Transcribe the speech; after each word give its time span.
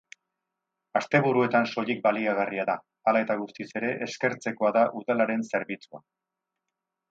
Asteburuetan 0.99 1.67
soilik 1.73 2.01
baliagarria 2.05 2.65
da, 2.71 2.77
hala 3.11 3.23
eta 3.27 3.37
guztiz 3.43 3.69
ere 3.81 3.93
eskertzekoa 4.07 4.75
da 4.81 4.89
udalaren 5.03 5.47
zerbitzua. 5.53 6.05